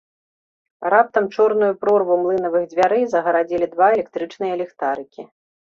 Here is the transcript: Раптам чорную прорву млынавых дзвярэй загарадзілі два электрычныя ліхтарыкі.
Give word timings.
Раптам 0.93 1.25
чорную 1.35 1.69
прорву 1.83 2.17
млынавых 2.23 2.67
дзвярэй 2.73 3.05
загарадзілі 3.13 3.71
два 3.77 3.87
электрычныя 3.99 4.53
ліхтарыкі. 4.67 5.31